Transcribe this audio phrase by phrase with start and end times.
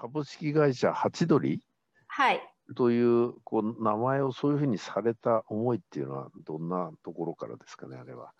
[0.00, 1.60] 株式会社ハチドリ
[2.06, 2.40] はい。
[2.76, 8.32] というこう名前をそういうふうにされた思いっていうのはどんなところからですかねあれは。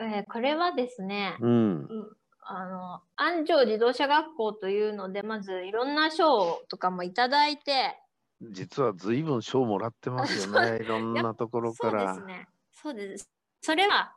[0.00, 2.16] えーこれはですね、うんうん
[2.46, 7.98] あの安城自動車学校というのでまずいろんな賞とかもいただいて
[8.42, 12.14] 実は随分賞もらってますよねいろんなところかそうでら。
[12.14, 13.30] すねそうです
[13.62, 14.12] それは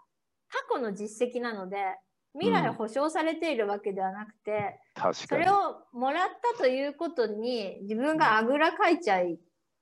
[0.49, 1.77] 過去の実績なので
[2.39, 5.45] 未来保証されているわけではなくて、確かに。
[5.45, 5.49] それ。
[5.49, 9.39] をもらったということに自分があぐらかいちゃい、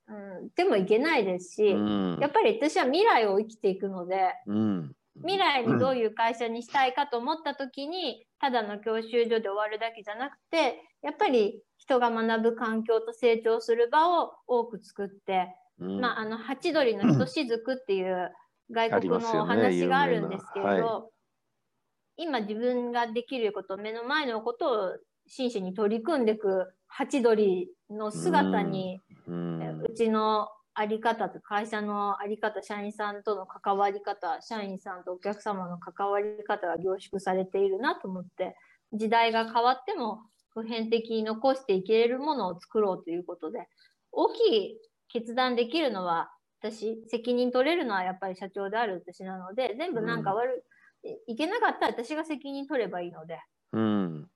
[0.08, 2.18] うん、でもいけないですし、うん。
[2.20, 4.96] やっぱり私は未来を生きていくのでうん。
[5.22, 16.02] 未来にどういう会社にしたいかと思った時に、ただの教習所で終わるだけじゃなくてやっぱり人が学ぶ環境と成長する場を多く作って、うん。
[16.02, 18.32] まあ、あのハチドリのひとしずくっていう
[18.72, 21.12] 外国のお話があるんですけれど、
[22.18, 29.62] 今自分ができること目の前のことを真摯に取り組んでいくハチドリの姿に、うん。
[29.62, 38.58] えうちのあり方と会社のあり方社員さんとの関わり方社員さんとお客様の関わり方が凝縮されているなと思って
[38.92, 43.68] 時代が変わっても普遍的に残していけれるものを作ろうということで
[44.12, 46.30] 大きい決断できるのは
[46.62, 50.62] 私責任取れるのはやっぱり社長である私なので全部なんか悪い、
[51.28, 53.40] いけなかったら私が責任取ればいいので。
[53.74, 54.30] うん。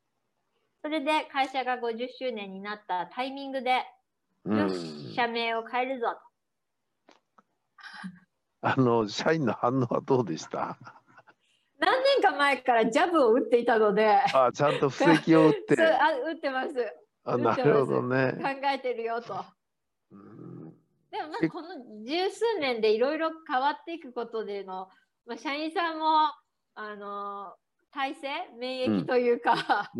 [0.81, 3.83] それで会社が50周年になったタイミングでよ
[4.45, 4.69] うん。
[4.69, 6.19] し社名を変えるぞと。
[8.61, 10.77] あの社員の反応はどうでした？
[11.79, 15.75] 何年か前からジャブを打っていたので、あちゃんと布石を打って。
[15.81, 16.73] あ打ってます。
[17.23, 18.33] あなるほどね。
[18.41, 18.49] 考。
[18.67, 19.45] えてるよと。
[20.11, 20.73] うん。
[21.09, 21.45] でもまえ。
[21.47, 21.69] あこの
[22.03, 24.89] 十数年でいろいろ変わっていくことでの、
[25.25, 26.31] まあ、社員さんも
[26.75, 27.53] あの
[27.91, 28.27] 体制
[28.59, 29.91] 免疫というか、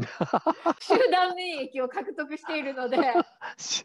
[0.80, 2.98] 集団免疫を獲得しているので
[3.58, 3.84] し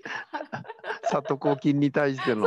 [1.05, 2.47] 里抗菌に対しての。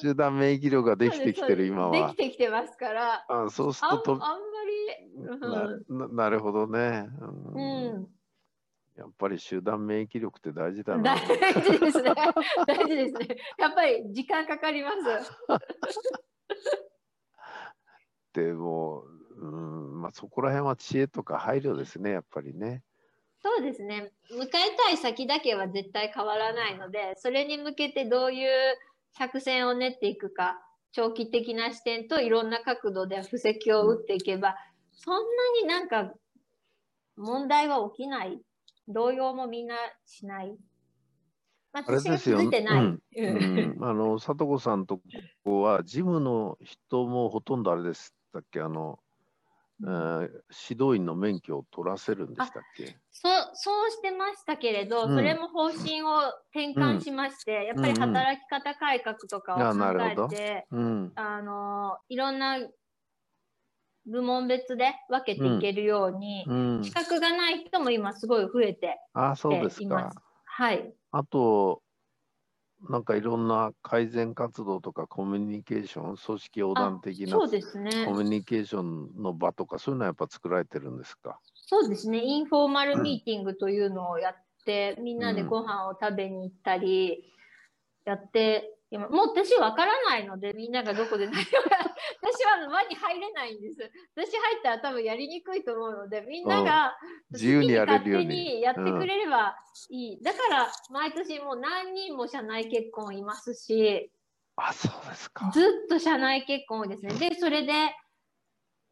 [0.00, 2.16] 集団免疫力ができてきてる今はでき。
[2.16, 7.08] てきてますからあそうするととあんまり、なななるほどね。
[7.20, 7.24] う
[7.54, 8.08] うんんうん、
[8.96, 11.18] やっぱり集団免疫力って大事だな大。
[11.62, 12.12] 事ですね。
[12.66, 13.36] 大事ですね。
[13.58, 15.32] やっぱり時間かかります。
[18.32, 19.04] でも、
[19.40, 22.82] うんまあ、そこら辺は知恵とか配慮ですね、やっぱりね。
[23.42, 24.12] そうですね。
[24.30, 28.50] 向かいたい先だけは絶対変わらないので、それに向けてどういう
[29.12, 30.60] 作戦を練っていくか、
[30.92, 34.56] 長期的な視点といろんな角度で布石を打っていけば、
[34.92, 35.22] そんな
[35.62, 36.12] になんか
[37.16, 38.42] 問題は起きない。
[38.88, 40.54] 動揺もみんなしない。
[41.72, 42.82] まあ、あれですよづいてない。
[42.82, 45.00] うんうんうん、あの里子さんと
[45.44, 48.60] こは事務の人もほとんどあれでしたっけ？
[48.60, 48.98] あの、
[49.82, 50.28] えー
[50.70, 53.00] 指導員の免許を取らせるんでしたっけ？
[53.12, 55.12] そうそうしてましたけれど、うん。
[55.12, 56.18] それも方針を
[56.52, 61.12] 転換しまして、やっぱり働き方改革とかを考えて、うん。
[61.14, 62.58] あのいろんな
[64.06, 66.80] 部門別で分けていけるように、うん。
[66.80, 69.82] 資、格がない人も今すごい増えてあそうですか。
[69.82, 70.16] います。。
[70.44, 71.82] はい、あと
[72.88, 78.12] なんかいろんな改善活動とかコミュニケーション組織横断的なそうですねコ。
[78.12, 81.38] ミュニケーションの場とかそういうのはやっぱ作られてるんですか？
[81.66, 82.24] そうですね。
[82.24, 87.32] インフォーマルミーティングというのをやって、みんなでご飯を食べに行ったり、
[88.04, 91.44] やって、今もう私わからないので、みんながどこで何をや
[92.22, 93.90] 私は輪に入れないんです。
[94.16, 96.98] 私入ったら多分やりにくいと思うので、みんなが
[97.30, 99.56] 自由にやれるように好き勝手にやってくれれば
[99.90, 100.22] いい。
[100.22, 104.10] だから、毎年もう何人も社内結婚いますし、
[104.56, 105.50] あそうですか。
[105.54, 107.14] ずっと社内結婚多いですね。
[107.14, 107.72] で、それで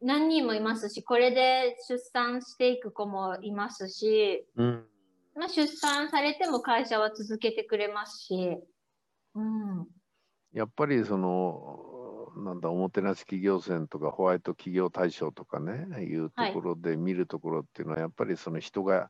[0.01, 4.85] 何人もいますし、これで出産していく子もいますし、うん
[5.35, 8.57] まあ、出産されても会社は続けてくれますし、
[9.39, 9.87] うん、
[10.53, 16.15] やっぱりそのなんだおもてなし企業戦とかホワイト企業大賞とかねい。
[16.15, 19.09] うところで見るところっていうのはやっぱりその人がはい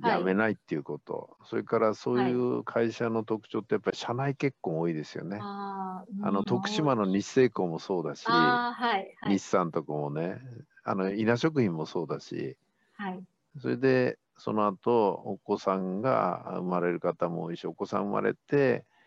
[0.00, 5.40] 辞めないっていうこと、それからそういう会社の特徴ってやっぱり社内結婚多いですよね。
[5.42, 9.38] あの徳島の日清工もそうだし、はいはい。
[9.38, 10.40] 日産とかもね
[10.84, 12.56] あの稲食品もそうだし。
[12.96, 13.24] はい。
[13.60, 18.97] それでその後お子さんが生まれる方も多いしお子さん生まれてうん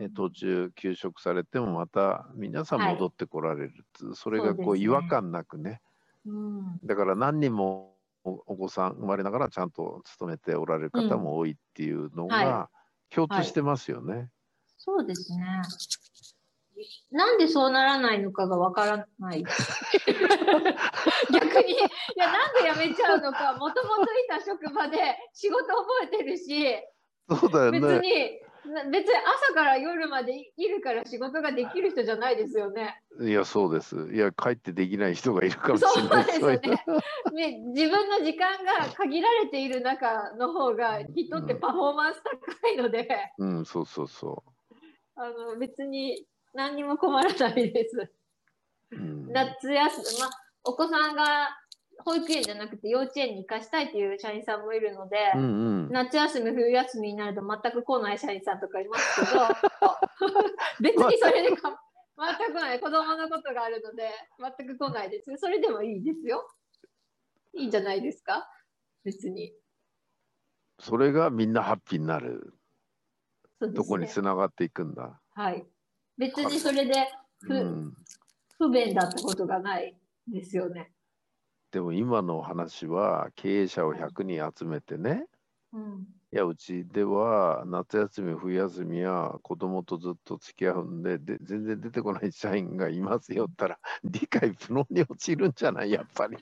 [0.00, 5.80] えー途中休職されてもまた皆さんはい戻ってこられるっていう、それがこそう違和感なくね
[6.26, 12.70] うんだから何人もおお子さん生まれながらちゃんと勤めておられる方も多いっていうのうんがは
[13.10, 14.30] 共通してますよね。
[14.78, 15.62] そうですね。
[16.76, 19.42] いなんでそうならないのかがわからない。
[21.32, 21.76] 逆に、い
[22.16, 24.98] や、なんで辞めちゃうのか、もともといた職場で
[25.34, 26.76] 仕事覚えてるし、
[27.28, 28.00] そうだよ別ね。
[28.00, 28.49] に、な
[28.90, 29.14] 別に
[29.44, 33.02] 朝から夜までいるから仕事ができる人じゃないですよね。
[33.20, 33.96] いや、そうです。
[34.12, 36.24] いや、帰ってできない人がいるかもしれない。
[36.26, 36.84] ですそういうよね。
[37.32, 43.08] ね自分の時間が限られている中の方が人ってパフォーマンス高いので、
[43.38, 44.42] うん、そうそうそ
[45.16, 47.96] あの別に何にも困らないです。
[48.92, 48.96] う。
[48.96, 50.30] うん、夏休み、まあ、
[50.64, 51.56] お子さんが
[52.04, 55.90] 保育園じゃなくて幼稚園に行かしたいという社員さんもいるので、うんうん。
[55.90, 59.46] 夏休み、冬休みになると全く来ない社員さんとかいますけど、
[60.80, 61.80] 別にそれでか
[62.16, 65.36] 全く来ない、子供のことがあるので、全く来ないです。
[65.36, 66.48] それでもいいですよ。
[67.54, 68.48] いいんじゃないですか？
[69.04, 69.52] 別に。
[70.78, 72.54] それがみんなハッピーになる
[73.60, 75.20] ねとこにつながっていくんだ。
[75.34, 75.66] はい。
[76.16, 76.94] 別にそれで
[77.42, 77.94] 不,、うん、
[78.58, 79.96] 不便だったことがない
[80.28, 80.92] ですよね。
[81.70, 85.26] でも今の話は経営者を100人集めてね、
[85.72, 86.06] うん。
[86.32, 95.90] いやうちでは夏休み冬休みは子供とずっと付き合うんでで全然出てこない社員がいますよったら 理解不能に陥るんじゃない？
[95.90, 96.36] やっぱり。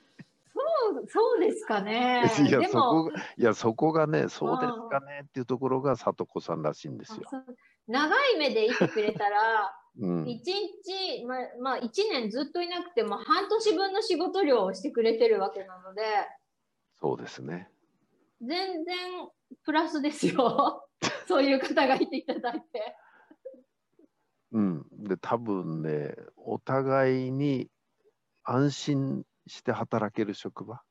[0.53, 2.23] そうそうですかね。
[2.47, 7.23] いやでそこいやそこがねそうですかねっていうところが里子さんらしいんですよ。
[7.87, 16.01] 長い目でいてくれたら、うん、一日、ままあ、一年ずっといなくても半年分の仕事量をしてくれてるわけなので、
[17.01, 17.69] そうですね。
[18.41, 19.27] 全然
[19.65, 20.87] プラスですよ。
[21.27, 22.95] そういう方がいていただいて。
[24.51, 27.69] うん、で多分ねお互いに
[28.43, 30.81] 安心して働ける職場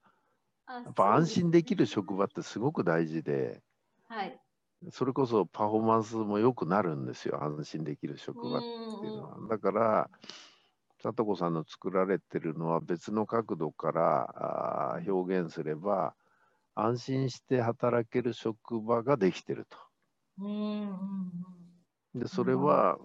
[0.69, 3.61] ややっぱ安心できる職場ってすごく大事で
[4.09, 4.41] はい。
[4.91, 8.63] それこそパフォーマンスも良くなるんですよ安心できる職場っ
[9.01, 9.49] ていうのは。
[9.49, 10.11] だから
[11.03, 16.15] 里子さんの作られてるのは別の角度から表現すれば
[16.75, 19.79] 安心して働ける職場ができてると。
[22.15, 22.99] でそれは、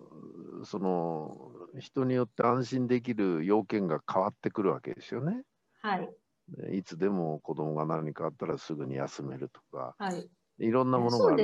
[0.64, 5.44] その人によって安心できる要件が変わってくるわけですよね。
[5.82, 6.10] はい。
[6.50, 10.30] でいつでも子供が何かあったらすぐに休めるとかはい。
[10.60, 11.38] いろんなものが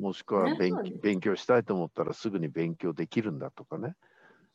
[0.00, 3.94] もしくは勉,、勉強したいと思ったらすぐに勉強できるんだとかね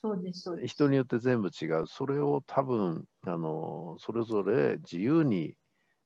[0.02, 0.68] そうです、そうです。
[0.68, 5.56] 人によって全部違うそれを多分あのそれぞれ自由に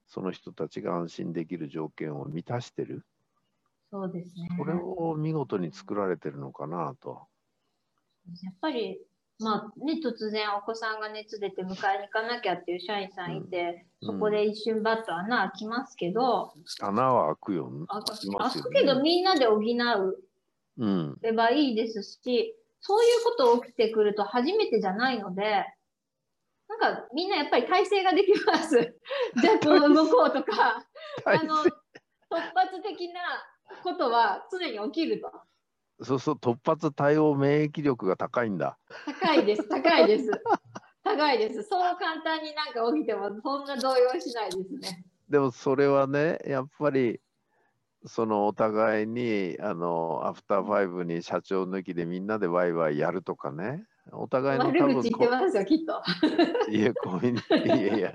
[0.07, 3.05] その人たちが安心できる条件を満たしてる
[3.91, 4.49] そうですね。
[4.57, 7.27] これを見事に作られてるのかなと。
[8.43, 8.99] やっぱり、
[9.39, 17.71] まあね、突然お子さんが熱出て迎えに行かなきゃっていう社員さんいて、うんそこで一瞬バッと穴開きますけど、穴は開くよ。
[17.87, 20.23] あ開きますよ開くけどみんなで補う
[20.77, 21.17] うん。
[21.21, 25.65] ればいいですし、そういうこと起きてくると初めてじゃないので、
[26.67, 28.75] なんかみんなやっぱり体制ができます。
[29.41, 30.85] じゃあこう動こうとか、
[31.25, 31.71] あの、突
[32.53, 33.21] 発的な
[33.83, 35.31] ことは常に起きると。
[36.01, 38.77] そうそう、突発対応免疫力が高いんだ。
[39.21, 40.29] 高いです、高いです。
[41.03, 41.63] 高いです。
[41.63, 45.05] そう簡単になんか起きてもそんな動揺しないですね。
[45.29, 47.19] でもそれはね、やっぱり、
[48.05, 53.85] そのお互いに、あの、アフターファイブに社長抜きでみんなでワイワイやるとかね。
[54.11, 56.03] お互いの悪口言ってますよ、きっと。
[56.71, 58.13] いや、コミュニいやいや、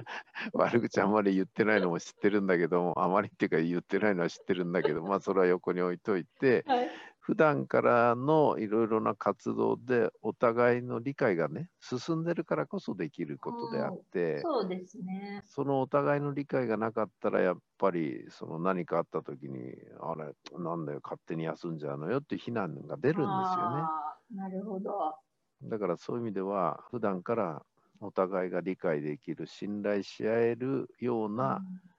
[0.53, 6.89] 悪口あんまり言ってないのも知ってるんだけども、あまりっていうか言ってないのは知ってるんだけど、まあそれは横に置いといて、はい。
[7.21, 15.43] 普段からのいろいろな活動でお互いの理解がね、進んでるからこそできることであって、そうですね。
[15.47, 23.93] そのお互いの理解がなかったら、やっぱりその何かあった時に、あれ、なんだよ、勝手に休んじゃうのよっていう非難が出るんですよね。
[24.31, 25.15] なるほど。
[25.63, 27.67] だからそういう意味では、普段から
[28.01, 31.90] お互いが理解できる、信頼し合えるようなうん。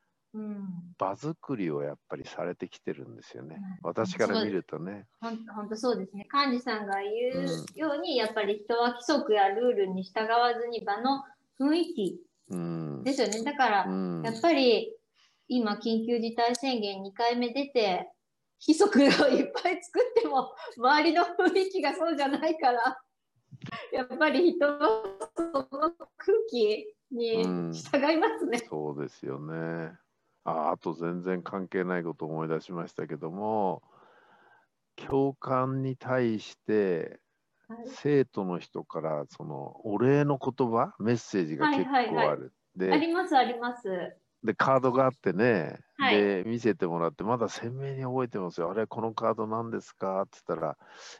[0.98, 3.90] 場作りをやっぱりされてきてるんですよねうん。
[3.90, 5.08] 私から見るとね。
[5.20, 6.28] ほんほんとそうですね。
[6.34, 11.24] 幹事さんが言ううんように、やっぱり人は規則やルールに従わずに場の
[11.60, 13.04] 雰囲気うん。
[13.04, 13.44] ですよね。
[13.44, 14.96] だから、うんやっぱり
[15.48, 18.10] 今、緊急事態宣言2回目出て、
[18.66, 23.02] 規則をいっぱい作っても、周りの雰囲気がそうじゃないから、
[23.92, 25.04] やっぱり人は
[25.36, 28.60] その空気にうん従いますね。
[28.70, 29.92] そうですよね。
[30.46, 33.84] ああと全然関係ないことを思い出しましたけども、
[34.96, 37.22] 教官に対して
[37.68, 37.98] はい。
[37.98, 42.42] 生徒の人からそのお礼の言葉、メッセージが結構ある。
[42.42, 42.56] はいはい。
[42.90, 44.22] はあで、ります、あります。
[44.44, 46.32] でカードがあってね、はい。
[46.34, 48.72] で見せてもらってまだ鮮明に覚えてますよ。
[48.72, 50.24] あれこのカード何ですか？
[50.24, 50.78] って言ったら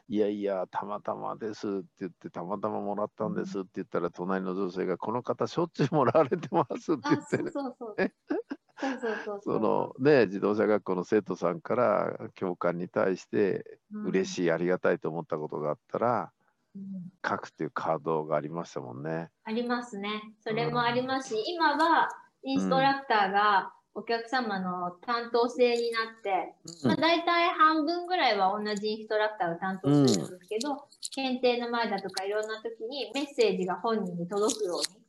[0.08, 1.68] いやいやたまたまです。
[1.68, 3.60] って言ってたまたまもらったんです。
[3.60, 7.52] って言ったら隣の女性がこの方しょっちゅうもらわれてますって言あ、ってね。
[7.52, 8.02] そうそうそう。
[8.82, 14.34] えそうそうそうそのね自動車学校の生徒さんから教官に対して嬉い。
[14.34, 16.32] しいありがたいと思ったことがあったら
[16.74, 16.82] うん
[17.26, 19.30] 書くっていうカードがありましたもんね。
[19.44, 20.22] ありますね。
[20.42, 22.08] それもありますし、今は
[22.42, 26.54] インストラクターがお客様の担当制になって、
[26.86, 35.02] まあ、大体半分ぐらいは同じインストラクターが担当するんですけど、検定の前だとかいろんな時にメッセージが本人に届くように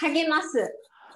[0.00, 0.58] 励ます。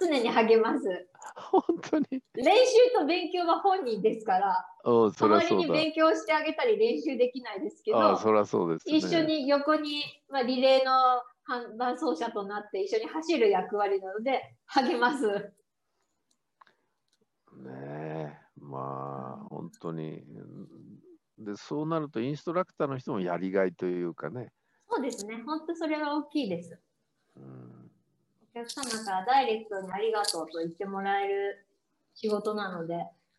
[0.01, 1.09] 常に励ます。
[1.35, 5.69] 本当に練習と勉強は本人ですから、代わりに。
[5.69, 8.97] 勉強してあげたり練習できないですけど、あそりゃそうです、ね。
[8.97, 15.27] 一緒に横に、まあ、リレーの伴伴走者となって一緒に走る役割なので励ます。
[17.57, 24.53] ねえまあ本当にうんでそうなるとインストラクターの人もやりがいというかね、
[24.91, 25.43] そうですね。
[25.47, 26.79] 本当それは大きいです。
[27.37, 27.78] うん、
[28.55, 31.67] お客様からダイレクトにありがとうと言ってもらえる
[32.15, 32.95] 仕事なので、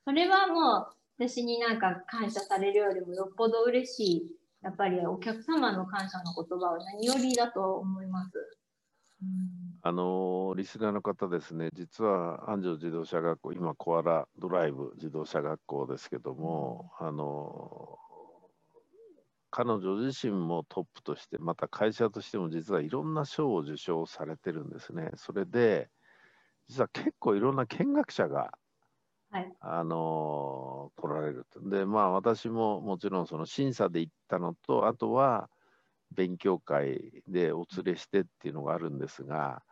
[0.06, 4.32] それはもう私になんか感謝されるよりもよっぽど嬉しい。
[4.62, 8.32] やっぱりお客様の感謝の言葉は何よりだと思います。
[9.82, 17.98] あのリスナーの方ですね実は安城自動車学校今コアラドライブ自動車学校ですけども、あの
[19.51, 25.91] 彼女自身もトップとしてまた会社としても実はいろんな賞を受賞されてるんですねそれで
[26.68, 28.51] 実は結構いろんな見学者が
[29.29, 29.60] はい。
[29.60, 31.62] あの来られると。
[31.70, 35.50] で、まあ私ももちろんその審査で行ったのと、あとは
[36.12, 39.63] 勉強会でお連れしてっていうのがあるんですが、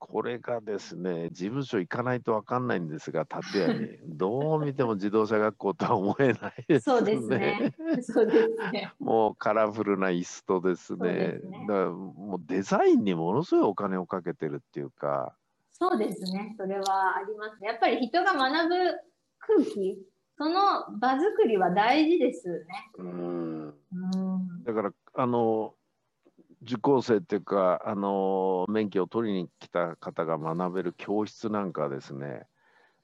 [0.00, 6.96] これがですね、事務所行かないと分かんないんですが、 立谷に、どう見ても自動車学校とは思えないですね。
[6.96, 7.74] そうですね。
[8.02, 8.92] そうですね。
[8.98, 15.36] もうカラフルな椅子とですね、ですねだからもうデザインにものすごいお金をかけてるっていうか、
[15.72, 16.54] そうですね。
[16.58, 17.68] それはありますね。
[17.68, 18.74] やっぱり人が学ぶ
[19.38, 19.98] 空気、
[20.38, 22.90] その場作りは大事ですね。
[22.96, 24.64] うん、うん。
[24.64, 25.74] だからあの
[26.62, 32.48] 受講生っていうかあの免許を取りに来た方が学べる教室なんかはですね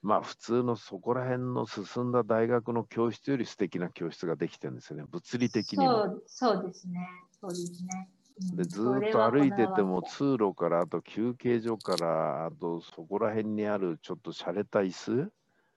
[0.01, 6.05] まあ普通のそこら辺の進んだ大学の教室より素敵な教室ができてるんですよね物理的にも。
[6.05, 7.07] そうそうですね。
[7.31, 8.09] そうですね。
[8.39, 15.31] うんでずーっと歩いてても通路からあと休憩所からあとそこら辺にあるちょっと洒落た椅子？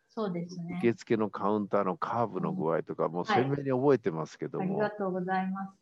[0.08, 0.76] そうですね。
[0.78, 5.79] 受付のカウンターのカーブの具合とかもう鮮明に覚えてますけどありも、がとうございます。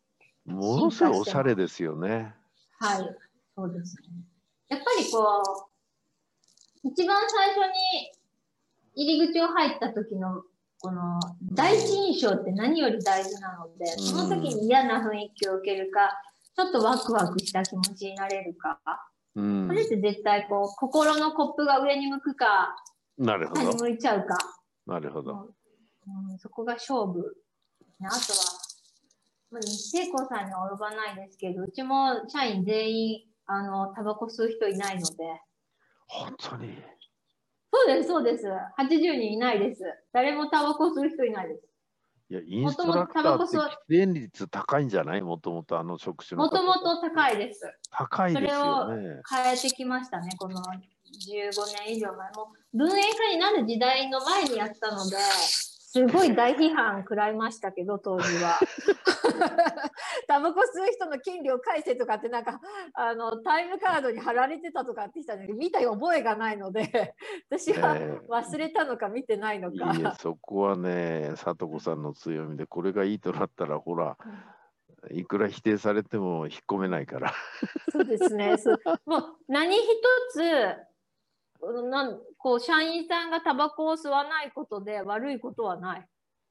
[0.49, 2.33] ものすごいおしゃれですよね。
[2.79, 3.15] はい。
[3.55, 4.07] そうですね。
[4.69, 5.67] やっぱりこ
[6.83, 7.57] う、一番最初
[8.95, 10.43] に入り口を入った時の
[10.81, 11.19] この
[11.51, 16.11] 第一印象って何より大事なので、うんその時に嫌な雰囲気を受けるか、
[16.55, 18.79] ちょっとワクワクした気持ちになれるか、
[19.35, 22.75] うんそれって絶対こう、心のコップが上に向くか、
[23.17, 23.77] なるほ下にど。
[23.77, 24.37] 向いちゃうか、
[24.87, 25.53] なるほど。
[26.31, 27.35] うん、そこが勝負。
[27.99, 28.58] ねあとは、
[29.51, 35.41] まあ、日成功さんには及ばないですけど、うちも社員全員、あの、タバコ吸う人いないので。
[36.07, 36.73] 本当に？
[37.71, 38.47] そうです、そうです。
[38.79, 39.81] 80人いないです。
[40.11, 41.61] 誰もタバコ吸う人いないです。
[42.31, 45.21] いや、インストラクターって喫煙率高いんじゃない？
[45.21, 47.61] もともとあの職種の方もともと高いです。
[47.89, 49.21] 高いですよね。
[49.27, 50.63] 変えてきましたね、この15
[51.85, 52.51] 年以上前も。
[52.71, 55.17] 分煙化になる時代の前にやったので、
[55.91, 58.59] すごい大批判食らいましたけど、当時は。
[60.27, 62.61] タバコ吸う人の金量返せとかってなんか
[62.93, 67.15] あのタイムカードに貼られてたとかって言ったのに見た覚えがないので
[67.49, 74.15] 私はえ忘れたのか見てないのか、いいえ、そこはね、里子さんの強みで、これがいいとなったら、ほら、
[75.09, 77.33] いくら否定されても引っ込めないから。
[77.91, 79.81] そうですねそうもう何一
[80.33, 80.43] つ
[81.89, 86.07] なんこう社員さんがタバコを吸わないことで悪いことはない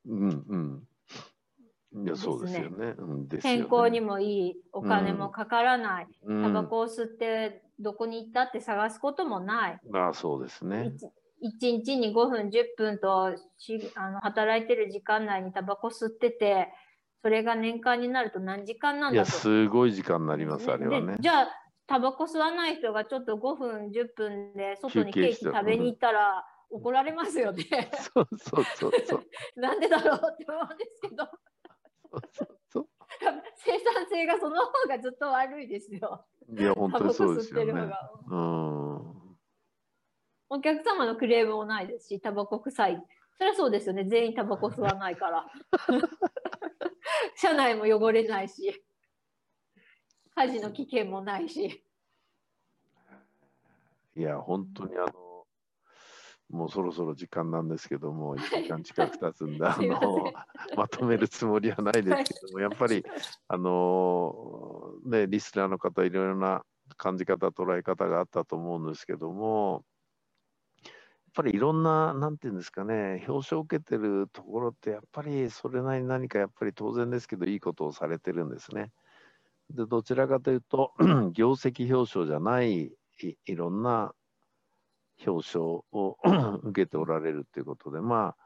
[0.06, 2.04] うんうん。
[2.04, 2.88] いや、そうですよね。
[2.88, 2.94] ね
[3.40, 10.92] 健康にもいいお金もかからない、うんタバコを吸ってどこに行ったって探すこともない、ああ、そうですね。
[11.42, 16.68] 1日に5分10分としあの働いてる時間内にタバコ吸ってて
[17.22, 19.38] それが年間になると何時間なんいや、だと。
[19.38, 21.18] すごい時間になります、ねあれはねで。
[21.20, 21.48] じゃあ
[21.88, 27.64] タバコ吸わない人がちょっと5分10分で外にケーキ食べに行ったら怒られますよね。
[28.14, 29.24] そうそうそうそう。
[29.60, 31.30] なんでだろうって思うんですけどそ
[32.18, 32.88] うそうそう
[33.56, 36.26] 生産性がその方がずっと悪いですよ。
[36.56, 38.36] いや、本当にそうですよねタバコ吸ってる方。
[38.36, 39.38] がうん。
[40.50, 43.06] お客様のクレームもないですし、タバコ臭い。
[43.38, 44.04] そりゃそうですよね。
[44.04, 45.46] 全員タバコ吸わないから。
[47.36, 48.82] 車内も汚れないし、
[50.38, 51.82] 火事の危険もないし。
[54.14, 55.46] いや、本当にあの、
[56.48, 60.32] もうそろそろ時間なんですけども、 1時間近く経つんで、 あの
[60.76, 63.04] まとめるつもりはないですけども、 やっぱり、
[63.48, 66.64] あのね、リスナーの方、いろいろな
[66.96, 69.84] 感じ方、捉え方があったと思うんですけども、
[70.84, 70.92] やっ
[71.34, 78.92] ぱりいろんな、なんていうんですかね、表彰を受けてるところって、やっぱりそれなりに何かやっぱり当然ですけど、いいことをされてるんですね。
[79.70, 80.92] でどちらかというと、
[81.32, 82.92] 業績表彰じゃない
[83.46, 84.14] いろんな
[85.26, 86.16] 表彰を
[86.62, 88.36] 受けておられるということで、まあ、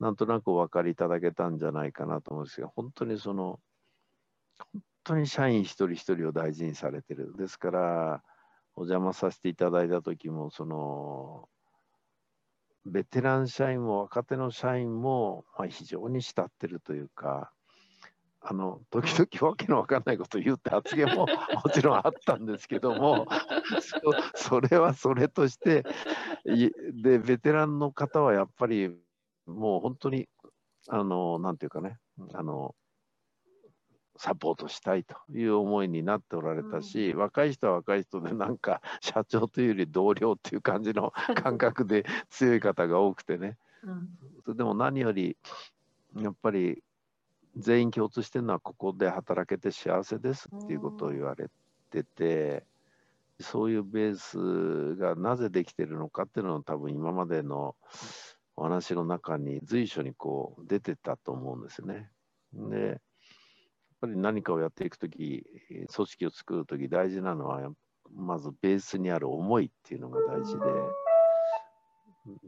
[0.00, 3.58] なんとなくお分かりいただけたんじゃないかなと思うんですが、本当にその、
[4.72, 7.34] 本当に社員一人一人を大事にされてる。
[7.36, 8.22] ですから、
[8.74, 11.48] お邪魔させていただいた時も、その、
[12.84, 17.52] ベテラン社員も若手の社員も、まあ、非常に慕ってるというか、
[18.40, 21.26] あの時々わけのわかんないこと言うって発言も
[21.64, 23.26] もちろんあったんですけども
[24.34, 25.84] それはそれとして
[26.44, 28.96] でベテランの方はやっぱり
[29.46, 30.28] もう本当に
[30.88, 31.98] あのなんていうかね
[32.32, 32.74] あの
[34.18, 43.56] サポートしたいという思いになっておられたし、うん、若い人は若い人でなんか社長というより同僚っていう感じの 感覚で強い方が多くてね、
[44.46, 45.36] うん、でも何より
[46.16, 46.82] やっぱり
[47.58, 51.48] 全員共通してるのはここで働けて幸せですっていうことを言われ
[51.90, 52.64] てて、
[53.40, 57.76] そういうベースがなぜできてるのかっていうのは多分今までの
[58.56, 62.10] お話の中に随所にこう出てたと思うんですよね。
[62.52, 62.98] でやっ
[64.00, 65.44] ぱり何かをやっていく時
[65.94, 67.70] 組織を作る時大事なのは
[68.14, 70.60] まずベースにある思いっていうのが大事で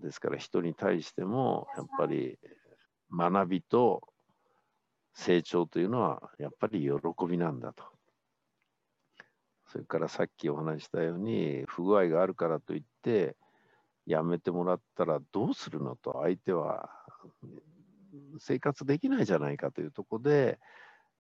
[0.02, 2.38] ですから人に対してもやっぱり
[3.12, 4.02] 学びと
[5.14, 7.84] 成長というのはやっぱり喜びなんだと。
[9.66, 13.36] それからさっきお話したように不具合があるからといって
[14.04, 16.90] やめてもらったらどうするのと相手は
[18.40, 20.58] 生活できないじゃないかというところで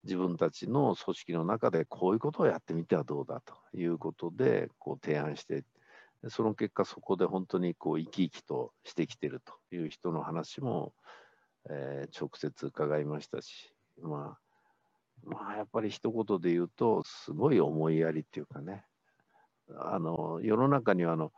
[0.02, 5.64] 自分たちの組織の中でこういうことをやってみてはどうだということでこう提案して
[6.28, 10.92] その結果そこで本当にこう生き生きとしてきてるという人の話も、
[11.70, 18.84] えー、直接伺いましたしまあ、まあ、やっぱり一言で言うと、すごい思いやりっていうかね、
[19.78, 21.32] あの世の中にはあの、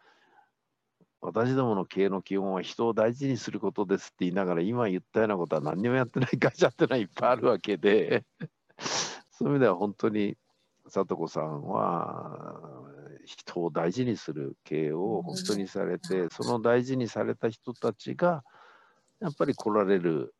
[1.21, 8.25] 私どもの経営の基本は人を大事にすることですって言いながら、今言ったようなことは何にもやってない会社ってのはいっぱいあるわけで、
[9.31, 10.37] そういう意味では本当に
[10.89, 12.61] 聡子さんは
[13.25, 18.45] 人を大事にする経営を本当にされて、その大事にされた人たちが
[19.21, 20.35] やっぱり来られる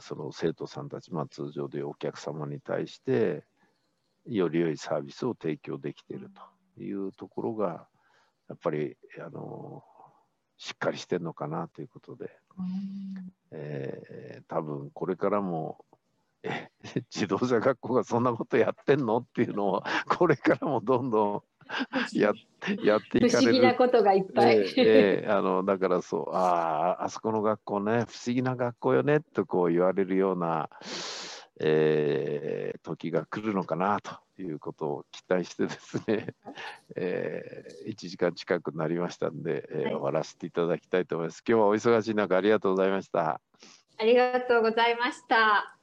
[0.00, 3.44] その生徒さんたち、まあ、通常でお客様に対して
[4.26, 6.30] より良いサービスを提供できている
[6.76, 7.86] というところが
[8.48, 9.82] やっぱりあの
[10.58, 12.30] しっかりしてるのかなということで、
[13.50, 15.84] えー、多分これからも
[16.44, 16.70] え
[17.14, 19.18] 自動車学校がそんなことやってんの？
[19.18, 21.42] っていうのをこれからもどんどん
[22.14, 22.32] や
[22.82, 23.30] やっていかれる。
[23.30, 24.72] 不思議なことがいっぱい。
[24.76, 30.68] えー、あのだからそう、ああ、あそこの学校ね、不思議な学校よねとこう言われるような、
[31.60, 36.34] えー、時が来るのかなということを期待してですね、
[36.96, 41.42] えー、1時間近くなりましたんで、えー、終わらせていただきたいと思います。
[41.46, 43.40] 今日はお忙しい中ありがとうございました。
[43.98, 45.76] ありがとうございました。